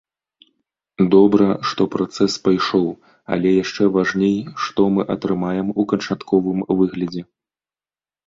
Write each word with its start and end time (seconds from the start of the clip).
Добра, 1.15 1.47
што 1.71 1.81
працэс 1.95 2.37
пайшоў, 2.47 2.87
але 3.35 3.49
яшчэ 3.63 3.83
важней, 3.97 4.33
што 4.67 4.81
мы 4.95 5.01
атрымаем 5.17 5.67
у 5.83 5.85
канчатковым 5.91 6.59
выглядзе. 6.81 7.23